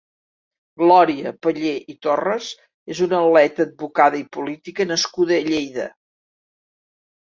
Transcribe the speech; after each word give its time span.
Glòria 0.83 1.33
Pallé 1.47 1.73
i 1.93 1.95
Torres 2.07 2.47
és 2.95 3.01
una 3.09 3.19
atleta, 3.27 3.67
advocada 3.69 4.21
i 4.23 4.25
política 4.39 4.89
nascuda 4.95 5.39
a 5.43 5.49
Lleida. 5.53 5.87